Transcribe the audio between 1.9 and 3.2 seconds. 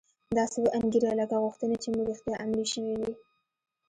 مو رښتیا عملي شوې وي